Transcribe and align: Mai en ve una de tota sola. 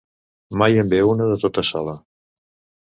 Mai 0.61 0.81
en 0.83 0.89
ve 0.95 1.03
una 1.11 1.29
de 1.33 1.39
tota 1.45 1.67
sola. 1.73 1.97